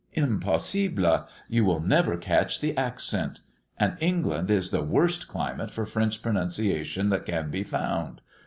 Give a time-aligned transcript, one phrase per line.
[0.13, 3.41] Impossible; you will never catch the accent.
[3.77, 8.19] And England is the worst climate for French pronunciation that can be found.